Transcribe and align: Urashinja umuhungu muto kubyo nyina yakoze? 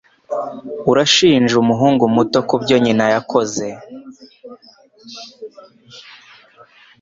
Urashinja 0.91 1.53
umuhungu 1.63 2.03
muto 2.15 2.39
kubyo 2.49 2.75
nyina 2.83 3.05
yakoze? 3.13 3.67